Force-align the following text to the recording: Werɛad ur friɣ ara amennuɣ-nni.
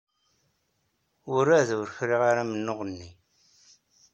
Werɛad 1.31 1.69
ur 1.79 1.87
friɣ 1.97 2.21
ara 2.29 2.41
amennuɣ-nni. 2.45 3.09